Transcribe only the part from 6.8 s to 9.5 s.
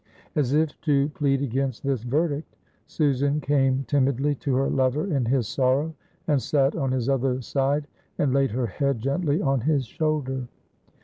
his other side, and laid her head gently